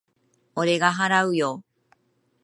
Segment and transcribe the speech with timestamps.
[0.55, 1.63] 俺が払うよ。